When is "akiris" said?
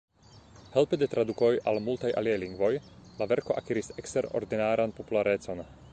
3.63-3.93